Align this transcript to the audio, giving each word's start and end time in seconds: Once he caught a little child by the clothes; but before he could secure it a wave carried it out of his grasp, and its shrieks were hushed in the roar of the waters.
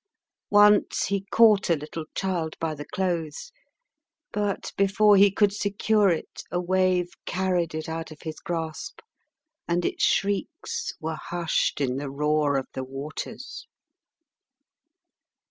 Once 0.49 1.05
he 1.09 1.27
caught 1.29 1.69
a 1.69 1.75
little 1.75 2.05
child 2.15 2.55
by 2.59 2.73
the 2.73 2.87
clothes; 2.87 3.51
but 4.33 4.73
before 4.75 5.15
he 5.15 5.29
could 5.29 5.53
secure 5.53 6.09
it 6.09 6.41
a 6.49 6.59
wave 6.59 7.11
carried 7.27 7.75
it 7.75 7.87
out 7.87 8.09
of 8.09 8.23
his 8.23 8.39
grasp, 8.39 8.97
and 9.67 9.85
its 9.85 10.03
shrieks 10.03 10.93
were 10.99 11.19
hushed 11.25 11.79
in 11.79 11.97
the 11.97 12.09
roar 12.09 12.57
of 12.57 12.65
the 12.73 12.83
waters. 12.83 13.67